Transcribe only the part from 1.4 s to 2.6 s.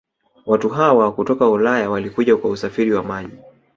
ulaya Walikuja kwa